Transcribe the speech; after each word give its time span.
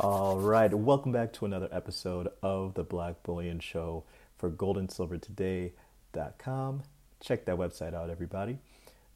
All 0.00 0.40
right, 0.40 0.74
welcome 0.74 1.12
back 1.12 1.32
to 1.34 1.44
another 1.44 1.68
episode 1.70 2.28
of 2.42 2.74
the 2.74 2.82
Black 2.82 3.22
Bullion 3.22 3.60
Show 3.60 4.02
for 4.36 4.50
goldandsilvertoday.com. 4.50 6.82
Check 7.20 7.44
that 7.44 7.56
website 7.56 7.94
out, 7.94 8.10
everybody. 8.10 8.58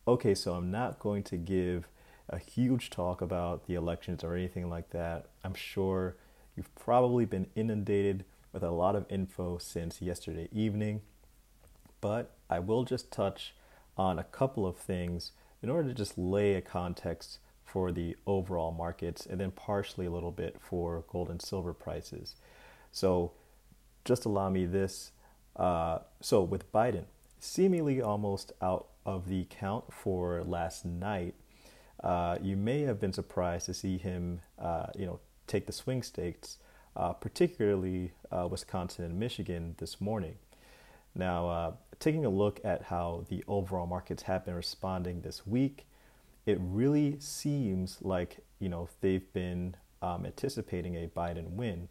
Okay, 0.07 0.37
so 0.37 0.55
I'm 0.55 0.71
not 0.71 1.01
going 1.01 1.25
to 1.25 1.37
give 1.37 1.89
a 2.29 2.39
huge 2.39 2.91
talk 2.91 3.21
about 3.21 3.67
the 3.67 3.75
elections 3.75 4.23
or 4.23 4.37
anything 4.37 4.71
like 4.71 4.91
that. 4.91 5.27
I'm 5.43 5.55
sure 5.55 6.15
you've 6.55 6.73
probably 6.77 7.25
been 7.25 7.49
inundated 7.57 8.25
with 8.53 8.63
a 8.63 8.71
lot 8.71 8.95
of 8.95 9.05
info 9.11 9.59
since 9.59 10.01
yesterday 10.01 10.49
evening, 10.53 11.01
but 12.01 12.37
I 12.49 12.61
will 12.61 12.85
just 12.85 13.11
touch 13.11 13.53
on 13.97 14.17
a 14.17 14.25
couple 14.25 14.65
of 14.65 14.77
things 14.77 15.33
in 15.61 15.71
order 15.71 15.89
to 15.89 15.95
just 15.95 16.17
lay 16.17 16.55
a 16.55 16.61
context 16.61 17.41
for 17.69 17.93
the 17.93 18.17
overall 18.27 18.73
markets 18.73 19.27
and 19.27 19.41
then 19.41 19.51
partially 19.51 20.07
a 20.07 20.11
little 20.11 20.31
bit 20.31 20.57
for 20.61 21.05
gold 21.09 21.29
and 21.29 21.43
silver 21.43 21.75
prices. 21.75 22.35
So, 22.91 23.33
just 24.05 24.25
allow 24.25 24.49
me 24.49 24.65
this. 24.65 25.13
Uh, 25.55 25.99
so, 26.21 26.43
with 26.43 26.71
Biden 26.73 27.05
seemingly 27.41 28.01
almost 28.01 28.53
out 28.61 28.89
of 29.07 29.29
the 29.29 29.47
count 29.51 29.93
for 29.93 30.43
last 30.45 30.85
night, 30.85 31.35
uh, 32.03 32.39
you 32.43 32.57
may 32.57 32.83
have 32.83 33.01
been 33.01 33.13
surprised 33.13 33.67
to 33.67 33.75
see 33.75 33.99
him, 33.99 34.41
uh, 34.59 34.87
you 34.97 35.07
know, 35.07 35.21
take 35.47 35.67
the 35.67 35.73
swing 35.73 36.03
states, 36.03 36.59
uh, 36.97 37.13
particularly 37.13 38.13
uh, 38.31 38.47
Wisconsin 38.51 39.05
and 39.05 39.19
Michigan 39.19 39.75
this 39.79 40.01
morning. 40.01 40.37
Now, 41.15 41.49
uh, 41.49 41.73
taking 41.99 42.25
a 42.25 42.31
look 42.31 42.61
at 42.65 42.83
how 42.83 43.25
the 43.29 43.43
overall 43.49 43.87
markets 43.87 44.25
have 44.25 44.45
been 44.45 44.55
responding 44.55 45.23
this 45.23 45.47
week, 45.47 45.87
it 46.49 46.59
really 46.63 47.15
seems 47.21 47.99
like 48.01 48.39
you 48.59 48.71
know 48.71 48.89
they've 49.03 49.31
been 49.35 49.77
um, 50.01 50.25
anticipating 50.25 50.97
a 50.97 51.07
Biden 51.07 51.51
win, 51.51 51.89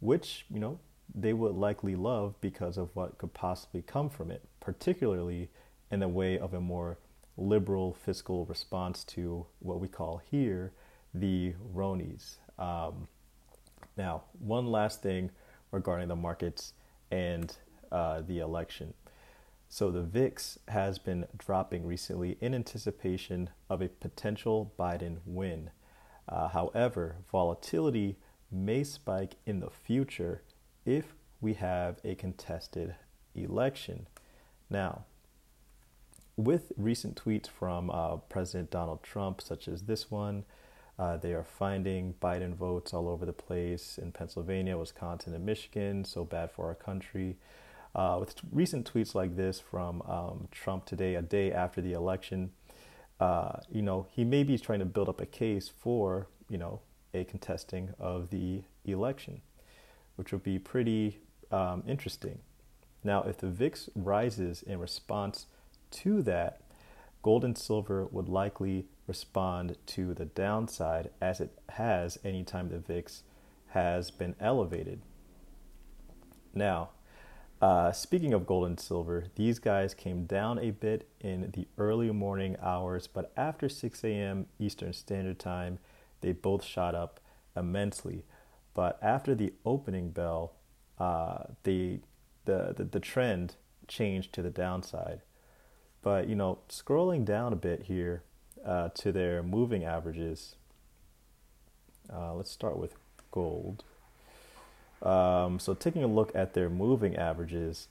which 0.00 0.46
you 0.50 0.58
know 0.58 0.78
they 1.14 1.34
would 1.34 1.54
likely 1.54 1.94
love 1.94 2.34
because 2.40 2.78
of 2.78 2.88
what 2.94 3.18
could 3.18 3.34
possibly 3.34 3.82
come 3.82 4.08
from 4.08 4.30
it, 4.30 4.48
particularly 4.60 5.50
in 5.90 6.00
the 6.00 6.08
way 6.08 6.38
of 6.38 6.54
a 6.54 6.60
more 6.60 6.96
liberal 7.36 7.92
fiscal 7.92 8.46
response 8.46 9.04
to 9.04 9.44
what 9.58 9.78
we 9.78 9.88
call 9.88 10.22
here 10.30 10.72
the 11.12 11.52
Ronies. 11.74 12.36
Um, 12.58 13.08
now, 13.98 14.22
one 14.38 14.68
last 14.68 15.02
thing 15.02 15.30
regarding 15.70 16.08
the 16.08 16.16
markets 16.16 16.72
and 17.10 17.54
uh, 17.90 18.22
the 18.22 18.38
election. 18.38 18.94
So 19.72 19.90
the 19.90 20.02
VIX 20.02 20.58
has 20.68 20.98
been 20.98 21.24
dropping 21.38 21.86
recently 21.86 22.36
in 22.42 22.54
anticipation 22.54 23.48
of 23.70 23.80
a 23.80 23.88
potential 23.88 24.70
Biden 24.78 25.20
win. 25.24 25.70
Uh, 26.28 26.48
however, 26.48 27.16
volatility 27.32 28.18
may 28.50 28.84
spike 28.84 29.36
in 29.46 29.60
the 29.60 29.70
future 29.70 30.42
if 30.84 31.14
we 31.40 31.54
have 31.54 32.00
a 32.04 32.14
contested 32.16 32.96
election. 33.34 34.08
Now, 34.68 35.06
with 36.36 36.72
recent 36.76 37.18
tweets 37.24 37.48
from 37.48 37.88
uh, 37.90 38.16
President 38.16 38.70
Donald 38.70 39.02
Trump, 39.02 39.40
such 39.40 39.68
as 39.68 39.84
this 39.84 40.10
one, 40.10 40.44
uh, 40.98 41.16
they 41.16 41.32
are 41.32 41.44
finding 41.44 42.12
Biden 42.20 42.54
votes 42.54 42.92
all 42.92 43.08
over 43.08 43.24
the 43.24 43.32
place 43.32 43.96
in 43.96 44.12
Pennsylvania, 44.12 44.76
Wisconsin, 44.76 45.34
and 45.34 45.46
Michigan. 45.46 46.04
So 46.04 46.26
bad 46.26 46.50
for 46.50 46.66
our 46.66 46.74
country. 46.74 47.38
Uh, 47.94 48.16
with 48.20 48.34
recent 48.50 48.90
tweets 48.90 49.14
like 49.14 49.36
this 49.36 49.60
from 49.60 50.00
um, 50.02 50.48
Trump 50.50 50.86
today, 50.86 51.14
a 51.14 51.22
day 51.22 51.52
after 51.52 51.80
the 51.80 51.92
election, 51.92 52.50
uh, 53.20 53.58
you 53.70 53.82
know, 53.82 54.06
he 54.10 54.24
may 54.24 54.42
be 54.42 54.58
trying 54.58 54.78
to 54.78 54.84
build 54.84 55.08
up 55.08 55.20
a 55.20 55.26
case 55.26 55.68
for, 55.68 56.26
you 56.48 56.56
know, 56.58 56.80
a 57.14 57.24
contesting 57.24 57.90
of 57.98 58.30
the 58.30 58.62
election, 58.84 59.42
which 60.16 60.32
would 60.32 60.42
be 60.42 60.58
pretty 60.58 61.20
um, 61.50 61.82
interesting. 61.86 62.38
Now, 63.04 63.22
if 63.24 63.38
the 63.38 63.48
VIX 63.48 63.90
rises 63.94 64.62
in 64.62 64.78
response 64.78 65.46
to 65.90 66.22
that, 66.22 66.62
gold 67.22 67.44
and 67.44 67.56
silver 67.56 68.06
would 68.06 68.28
likely 68.28 68.86
respond 69.06 69.76
to 69.86 70.14
the 70.14 70.24
downside 70.24 71.10
as 71.20 71.40
it 71.40 71.58
has 71.70 72.18
anytime 72.24 72.68
the 72.68 72.78
VIX 72.78 73.22
has 73.68 74.10
been 74.10 74.34
elevated. 74.40 75.00
Now, 76.54 76.90
uh, 77.62 77.92
speaking 77.92 78.34
of 78.34 78.44
gold 78.44 78.66
and 78.66 78.80
silver, 78.80 79.26
these 79.36 79.60
guys 79.60 79.94
came 79.94 80.24
down 80.24 80.58
a 80.58 80.72
bit 80.72 81.08
in 81.20 81.52
the 81.52 81.68
early 81.78 82.10
morning 82.10 82.56
hours, 82.60 83.06
but 83.06 83.32
after 83.36 83.68
6 83.68 84.02
a.m. 84.02 84.46
Eastern 84.58 84.92
Standard 84.92 85.38
Time, 85.38 85.78
they 86.22 86.32
both 86.32 86.64
shot 86.64 86.96
up 86.96 87.20
immensely. 87.56 88.24
But 88.74 88.98
after 89.00 89.36
the 89.36 89.52
opening 89.64 90.10
bell, 90.10 90.54
uh, 90.98 91.44
the, 91.62 92.00
the, 92.46 92.74
the 92.76 92.84
the 92.84 93.00
trend 93.00 93.54
changed 93.86 94.32
to 94.32 94.42
the 94.42 94.50
downside. 94.50 95.20
But 96.02 96.28
you 96.28 96.34
know, 96.34 96.58
scrolling 96.68 97.24
down 97.24 97.52
a 97.52 97.56
bit 97.56 97.84
here 97.84 98.24
uh, 98.66 98.88
to 98.94 99.12
their 99.12 99.40
moving 99.40 99.84
averages. 99.84 100.56
Uh, 102.12 102.34
let's 102.34 102.50
start 102.50 102.76
with 102.76 102.96
gold. 103.30 103.84
Um, 105.02 105.58
so 105.58 105.74
taking 105.74 106.04
a 106.04 106.06
look 106.06 106.32
at 106.34 106.54
their 106.54 106.70
moving 106.70 107.16
averages, 107.16 107.88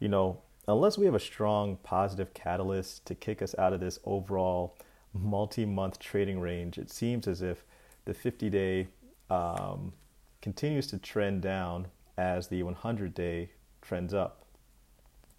you 0.00 0.08
know, 0.08 0.38
unless 0.66 0.96
we 0.96 1.04
have 1.04 1.14
a 1.14 1.20
strong 1.20 1.76
positive 1.82 2.32
catalyst 2.34 3.04
to 3.06 3.14
kick 3.14 3.42
us 3.42 3.54
out 3.58 3.72
of 3.72 3.80
this 3.80 3.98
overall 4.04 4.76
multi-month 5.12 5.98
trading 5.98 6.40
range, 6.40 6.78
it 6.78 6.90
seems 6.90 7.28
as 7.28 7.42
if 7.42 7.64
the 8.06 8.14
50-day 8.14 8.88
um, 9.30 9.92
continues 10.40 10.86
to 10.88 10.98
trend 10.98 11.42
down 11.42 11.88
as 12.16 12.48
the 12.48 12.62
100-day 12.62 13.50
trends 13.82 14.14
up. 14.14 14.44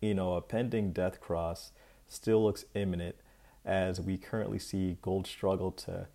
You 0.02 0.14
know, 0.14 0.34
a 0.34 0.42
pending 0.42 0.94
death 0.94 1.20
cross 1.20 1.72
still 2.08 2.44
looks 2.44 2.66
imminent 2.76 3.16
as 3.66 4.00
we 4.00 4.18
currently 4.18 4.60
see 4.60 4.98
gold 5.02 5.26
struggle 5.26 5.72
to, 5.72 6.08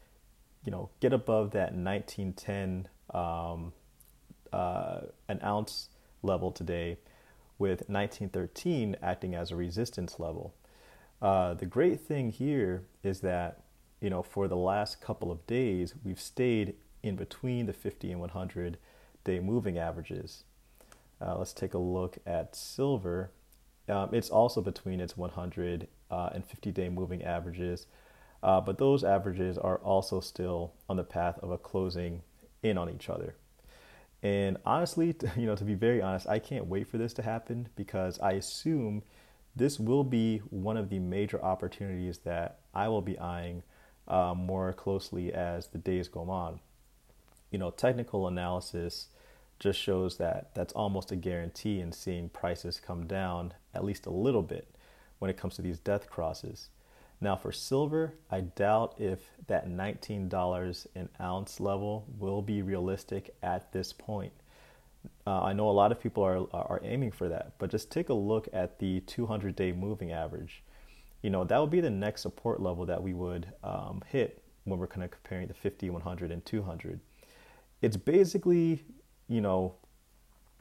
you 0.65 0.71
know, 0.71 0.91
get 1.01 1.13
above 1.13 1.51
that 1.51 1.75
1910 1.75 2.89
um, 3.13 3.73
uh, 4.53 5.01
an 5.29 5.41
ounce 5.43 5.89
level 6.23 6.51
today, 6.51 6.99
with 7.59 7.89
1913 7.89 8.97
acting 9.03 9.35
as 9.35 9.51
a 9.51 9.57
resistance 9.57 10.19
level. 10.19 10.55
Uh, 11.21 11.55
the 11.55 11.67
great 11.67 12.01
thing 12.01 12.31
here 12.31 12.85
is 13.03 13.21
that, 13.21 13.63
you 14.01 14.09
know, 14.09 14.23
for 14.23 14.49
the 14.49 14.57
last 14.57 15.01
couple 15.01 15.31
of 15.31 15.47
days, 15.47 15.95
we've 16.03 16.21
stayed 16.21 16.75
in 17.03 17.17
between 17.17 17.67
the 17.67 17.73
50 17.73 18.13
and 18.13 18.21
100 18.21 18.79
day 19.25 19.41
moving 19.41 19.79
averages. 19.79 20.45
Uh, 21.21 21.37
let's 21.37 21.53
take 21.53 21.75
a 21.75 21.79
look 21.79 22.19
at 22.27 22.57
silver. 22.57 23.31
Um, 23.89 24.11
it's 24.13 24.31
also 24.31 24.63
between 24.63 25.01
its 25.01 25.17
100 25.17 25.89
uh, 26.11 26.31
and 26.33 26.45
50 26.45 26.73
day 26.73 26.89
moving 26.89 27.23
averages, 27.23 27.87
uh, 28.43 28.61
but 28.61 28.79
those 28.79 29.05
averages 29.05 29.59
are 29.59 29.79
also 29.79 30.21
still 30.21 30.73
on 30.89 30.97
the 30.97 31.05
path 31.05 31.39
of 31.41 31.51
a 31.51 31.59
closing 31.59 32.23
in 32.63 32.79
on 32.79 32.89
each 32.89 33.09
other. 33.09 33.35
And 34.23 34.59
honestly, 34.67 35.15
you 35.37 35.47
know, 35.47 35.57
to 35.57 35.65
be 35.65 35.75
very 35.75 36.03
honest, 36.03 36.29
I 36.29 36.39
can't 36.39 36.67
wait 36.67 36.89
for 36.89 36.99
this 36.99 37.13
to 37.15 37.23
happen 37.23 37.69
because 37.77 38.19
I 38.21 38.33
assume 38.33 39.03
this 39.57 39.81
will 39.81 40.05
be 40.05 40.39
one 40.51 40.77
of 40.77 40.91
the 40.91 40.99
major 40.99 41.43
opportunities 41.43 42.19
that 42.19 42.61
I 42.73 42.89
will 42.89 43.03
be 43.03 43.19
eyeing 43.19 43.63
uh, 44.07 44.35
more 44.37 44.73
closely 44.73 45.33
as 45.33 45.69
the 45.69 45.79
days 45.79 46.09
go 46.09 46.31
on. 46.31 46.61
You 47.51 47.59
know, 47.59 47.71
technical 47.71 48.29
analysis 48.29 49.09
just 49.59 49.79
shows 49.79 50.17
that 50.17 50.55
that's 50.55 50.73
almost 50.73 51.13
a 51.13 51.17
guarantee 51.17 51.81
in 51.81 51.93
seeing 51.93 52.29
prices 52.29 52.81
come 52.81 53.07
down 53.07 53.53
at 53.75 53.85
least 53.85 54.07
a 54.07 54.11
little 54.11 54.43
bit 54.43 54.75
when 55.19 55.31
it 55.31 55.37
comes 55.37 55.57
to 55.57 55.63
these 55.63 55.79
death 55.79 56.09
crosses. 56.09 56.71
Now, 57.21 57.37
for 57.37 57.53
silver, 57.53 58.15
I 58.31 58.41
doubt 58.41 58.95
if 58.99 59.21
that 59.47 59.69
$19 59.69 60.87
an 60.95 61.09
ounce 61.21 61.61
level 61.61 62.07
will 62.19 62.41
be 62.41 62.63
realistic 62.63 63.35
at 63.43 63.73
this 63.73 63.93
point. 63.93 64.33
Uh, 65.27 65.43
I 65.43 65.53
know 65.53 65.69
a 65.69 65.73
lot 65.73 65.93
of 65.93 66.01
people 66.01 66.23
are, 66.23 66.47
are 66.53 66.81
aiming 66.83 67.13
for 67.13 67.29
that, 67.29 67.53
but 67.59 67.71
just 67.71 67.91
take 67.91 68.09
a 68.09 68.15
look 68.15 68.49
at 68.53 68.79
the 68.79 69.01
200 69.01 69.55
day 69.55 69.73
moving 69.73 70.13
average. 70.13 70.63
You 71.23 71.29
know, 71.29 71.45
that 71.45 71.59
would 71.59 71.71
be 71.71 71.81
the 71.81 71.91
next 71.91 72.23
support 72.23 72.61
level 72.61 72.87
that 72.87 73.03
we 73.03 73.13
would 73.13 73.53
um, 73.63 74.03
hit 74.07 74.43
when 74.65 74.79
we're 74.79 74.87
kind 74.87 75.05
of 75.05 75.11
comparing 75.11 75.49
the 75.49 75.55
50, 75.55 75.91
100, 75.91 76.31
and 76.31 76.45
200. 76.45 77.01
It's 77.83 77.97
basically, 77.97 78.83
you 79.29 79.43
know, 79.43 79.75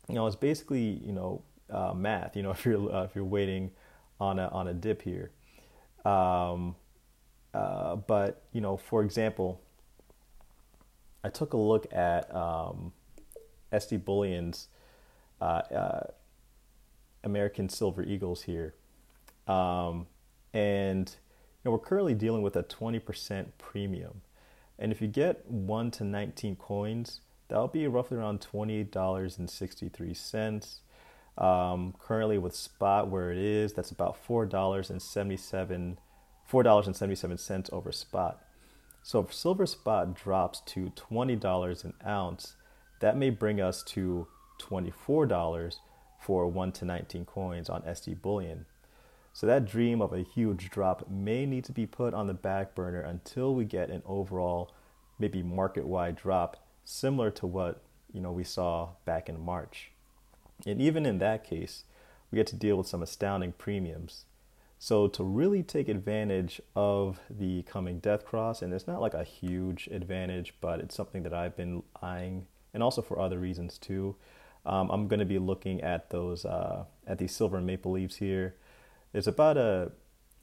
you 0.10 0.16
know, 0.16 0.28
it's 0.28 0.36
basically, 0.36 1.02
you 1.06 1.14
know, 1.14 1.42
uh, 1.70 1.94
math. 1.94 2.36
You 2.36 2.44
know, 2.44 2.52
if 2.52 2.66
you're 2.66 2.94
uh, 2.94 3.04
if 3.04 3.16
you're 3.16 3.24
waiting 3.24 3.72
on 4.20 4.40
a 4.40 4.48
on 4.50 4.68
a 4.68 4.74
dip 4.74 5.02
here. 5.02 5.32
Um, 6.06 6.76
uh, 7.54 7.96
but 7.96 8.44
you 8.54 8.62
know, 8.62 8.78
for 8.78 9.04
example, 9.04 9.60
I 11.24 11.30
took 11.30 11.54
a 11.54 11.58
look 11.58 11.92
at 11.94 12.34
um, 12.34 12.94
SD 13.74 14.06
Bullion's 14.06 14.68
uh, 15.42 15.44
uh, 15.44 16.08
American 17.24 17.70
Silver 17.70 18.04
Eagles 18.04 18.44
here, 18.44 18.76
um, 19.48 20.06
and 20.54 21.10
you 21.10 21.16
know, 21.66 21.72
we're 21.72 21.80
currently 21.80 22.14
dealing 22.14 22.42
with 22.42 22.56
a 22.56 22.64
20% 22.64 23.48
premium. 23.58 24.22
And 24.78 24.94
if 24.94 25.02
you 25.02 25.10
get 25.10 25.46
1 25.50 25.92
to 25.92 26.06
19 26.06 26.56
coins, 26.56 27.20
that'll 27.50 27.68
be 27.68 27.86
roughly 27.88 28.18
around 28.18 28.40
$28.63. 28.40 30.76
Um, 31.40 31.96
currently 32.00 32.38
with 32.38 32.54
spot 32.54 33.08
where 33.08 33.32
it 33.32 33.38
is, 33.38 33.74
that's 33.74 33.92
about 33.92 34.18
$4.77 34.28 35.98
$4.77 36.52 37.72
over 37.72 37.92
spot. 37.92 38.42
So 39.04 39.20
if 39.20 39.34
silver 39.34 39.66
spot 39.66 40.16
drops 40.16 40.62
to 40.68 40.92
$20 40.96 41.84
an 41.84 41.94
ounce, 42.06 42.56
that 43.02 43.18
may 43.18 43.30
bring 43.30 43.62
us 43.62 43.84
to 43.84 44.28
$24 44.60 45.76
for 46.20 46.48
1 46.48 46.72
to 46.74 46.86
19 46.86 47.26
coins 47.26 47.70
on 47.70 47.82
SD 47.84 48.22
Bullion. 48.22 48.66
So 49.32 49.48
that 49.48 49.66
dream 49.66 50.02
of 50.02 50.12
a 50.12 50.24
huge 50.24 50.70
drop 50.70 51.10
may 51.10 51.46
need 51.46 51.64
to 51.66 51.72
be 51.72 51.86
put 51.86 52.14
on 52.14 52.28
the 52.28 52.34
back 52.34 52.76
burner 52.76 53.02
until 53.02 53.54
we 53.56 53.64
get 53.64 53.90
an 53.90 54.02
overall 54.06 54.74
maybe 55.18 55.44
market-wide 55.44 56.16
drop 56.16 56.58
similar 56.84 57.30
to 57.32 57.46
what, 57.46 57.84
you 58.12 58.20
know, 58.20 58.32
we 58.32 58.44
saw 58.44 58.90
back 59.06 59.30
in 59.30 59.40
March. 59.40 59.92
And 60.66 60.82
even 60.82 61.06
in 61.06 61.20
that 61.20 61.44
case, 61.44 61.84
we 62.32 62.38
get 62.38 62.48
to 62.48 62.56
deal 62.56 62.78
with 62.78 62.88
some 62.88 63.02
astounding 63.02 63.54
premiums. 63.54 64.26
So 64.78 65.08
to 65.10 65.24
really 65.24 65.62
take 65.62 65.90
advantage 65.90 66.62
of 66.76 67.20
the 67.30 67.64
coming 67.64 68.00
death 68.00 68.26
cross, 68.26 68.62
and 68.62 68.74
it's 68.74 68.88
not 68.88 69.02
like 69.02 69.14
a 69.14 69.26
huge 69.26 69.88
advantage, 69.92 70.54
but 70.62 70.80
it's 70.80 70.96
something 70.96 71.24
that 71.24 71.34
I've 71.34 71.58
been 71.58 71.84
eyeing, 72.02 72.48
and 72.74 72.82
also 72.82 73.02
for 73.02 73.20
other 73.20 73.40
reasons 73.40 73.78
too. 73.78 74.16
Um, 74.66 74.90
I'm 74.90 75.08
going 75.08 75.20
to 75.20 75.26
be 75.26 75.40
looking 75.40 75.82
at 75.82 76.10
those 76.12 76.46
uh, 76.46 76.86
at 77.06 77.18
these 77.18 77.36
silver 77.36 77.60
maple 77.60 77.92
leaves 77.92 78.18
here. 78.18 78.56
There's 79.12 79.28
about 79.28 79.58
a 79.58 79.92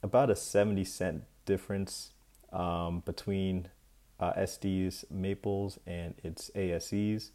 about 0.03 0.31
a 0.31 0.37
70 0.37 0.85
cent 0.85 1.25
difference 1.47 2.13
um, 2.53 3.01
between 3.07 3.69
uh, 4.21 4.33
SD's 4.35 5.05
maples 5.11 5.79
and 5.87 6.15
its 6.23 6.51
ASEs. 6.55 7.31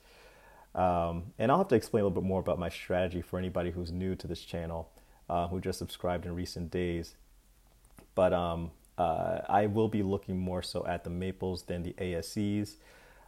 Um, 0.74 1.34
and 1.38 1.52
I'll 1.52 1.58
have 1.58 1.68
to 1.70 1.76
explain 1.76 2.02
a 2.02 2.08
little 2.08 2.22
bit 2.22 2.28
more 2.28 2.40
about 2.40 2.60
my 2.60 2.70
strategy 2.70 3.22
for 3.22 3.38
anybody 3.38 3.72
who's 3.72 3.92
new 3.92 4.16
to 4.16 4.28
this 4.28 4.42
channel, 4.42 4.90
uh, 5.30 5.48
who 5.48 5.60
just 5.60 5.80
subscribed 5.80 6.26
in 6.26 6.34
recent 6.34 6.72
days. 6.72 7.16
But 8.16 8.34
um, 8.34 8.72
uh, 8.98 9.42
I 9.50 9.68
will 9.68 9.88
be 9.88 10.04
looking 10.04 10.38
more 10.38 10.62
so 10.62 10.86
at 10.86 11.04
the 11.04 11.10
maples 11.10 11.64
than 11.64 11.84
the 11.84 11.94
ASEs. 11.94 12.76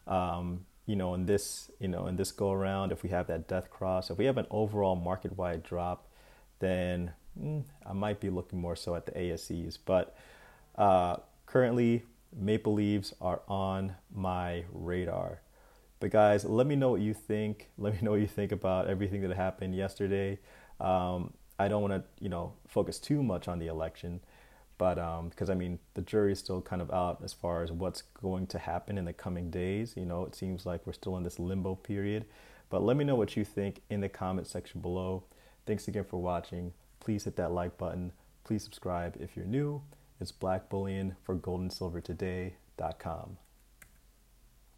Um, 0.07 0.66
you 0.86 0.95
know, 0.95 1.13
in 1.13 1.25
this, 1.25 1.72
you 1.80 1.88
know, 1.88 2.07
in 2.07 2.16
this 2.16 2.31
go 2.31 2.51
around, 2.51 2.92
if 2.92 3.04
we 3.04 3.10
have 3.10 3.28
that 3.28 3.48
death 3.48 3.69
cross, 3.69 4.10
if 4.10 4.18
we 4.18 4.25
have 4.25 4.38
an 4.38 4.48
overall 4.50 4.96
market 4.96 5.38
wide 5.38 5.63
drop, 5.63 6.07
then 6.60 7.12
mm, 7.42 7.63
I 7.86 7.94
might 7.94 8.19
be 8.19 8.30
looking 8.30 8.60
more 8.60 8.75
so 8.75 8.96
at 8.96 9.06
the 9.06 9.13
ASEs. 9.13 9.78
But 9.84 10.16
uh, 10.78 11.18
currently, 11.46 12.04
maple 12.36 12.74
leaves 12.74 13.13
are 13.22 13.42
on 13.48 13.96
my 14.13 14.66
radar. 14.72 15.42
But 16.04 16.12
guys, 16.12 16.44
let 16.44 16.68
me 16.68 16.76
know 16.76 16.92
what 16.92 17.00
you 17.00 17.14
think. 17.14 17.70
Let 17.78 17.94
me 17.94 18.00
know 18.02 18.12
what 18.12 18.20
you 18.20 18.28
think 18.28 18.52
about 18.52 18.90
everything 18.90 19.22
that 19.22 19.34
happened 19.38 19.74
yesterday. 19.74 20.38
Um, 20.82 21.32
I 21.58 21.70
don't 21.70 21.82
want 21.82 21.94
to, 21.94 22.04
you 22.20 22.28
know, 22.28 22.56
focus 22.68 23.00
too 23.00 23.24
much 23.24 23.48
on 23.48 23.58
the 23.58 23.68
election, 23.68 24.20
but 24.78 24.96
because 25.30 25.50
um, 25.50 25.56
I 25.56 25.58
mean, 25.58 25.80
the 25.94 26.02
jury 26.02 26.34
is 26.34 26.40
still 26.40 26.60
kind 26.60 26.82
of 26.82 26.92
out 26.92 27.22
as 27.24 27.32
far 27.32 27.64
as 27.64 27.72
what's 27.72 28.02
going 28.02 28.48
to 28.48 28.60
happen 28.60 28.98
in 28.98 29.06
the 29.06 29.14
coming 29.14 29.50
days. 29.50 29.94
You 29.96 30.04
know, 30.04 30.26
it 30.26 30.36
seems 30.36 30.66
like 30.66 30.86
we're 30.86 30.92
still 30.92 31.16
in 31.16 31.24
this 31.24 31.40
limbo 31.40 31.76
period. 31.76 32.26
But 32.70 32.84
let 32.84 32.98
me 32.98 33.06
know 33.06 33.16
what 33.16 33.38
you 33.38 33.46
think 33.46 33.82
in 33.90 34.02
the 34.02 34.10
comment 34.10 34.48
section 34.48 34.82
below. 34.82 35.24
Thanks 35.66 35.88
again 35.88 36.04
for 36.04 36.22
watching. 36.22 36.74
Please 37.00 37.24
hit 37.24 37.38
that 37.38 37.54
like 37.54 37.78
button. 37.78 38.12
Please 38.44 38.62
subscribe 38.62 39.16
if 39.22 39.38
you're 39.38 39.46
new. 39.46 39.82
It's 40.20 40.34
Black 40.34 40.68
Bullion 40.68 41.16
for 41.24 41.38
goldandsilvertoday.com. 41.38 43.38